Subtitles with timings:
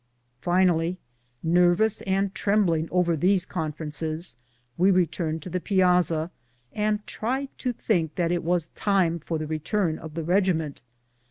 [0.39, 0.97] Finally,
[1.43, 4.35] nervous and trembling over these conferences,
[4.75, 6.31] we returned to the piazza,
[6.73, 10.81] and tried to think that it was time for the return of the regiment.